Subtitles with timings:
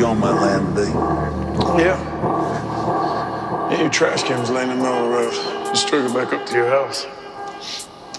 [0.00, 0.90] you on my land today?
[1.84, 2.00] Yeah.
[3.70, 5.32] Yeah, your trash can was laying in the middle of the road.
[5.74, 7.04] Just drove it back up to your house.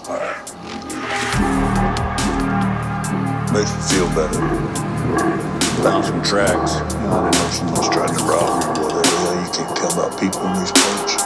[0.06, 0.38] All right.
[3.52, 4.38] Makes me feel better.
[5.82, 6.78] Found some tracks.
[6.94, 9.34] You know, I didn't know someone's tried to rob me or whatever.
[9.34, 11.18] You, you can't tell about people in these parts,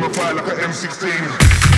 [0.00, 1.69] gonna fly like an M16.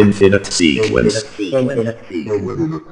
[0.00, 1.24] Infinite sequence.
[1.38, 2.82] Infinite sequence.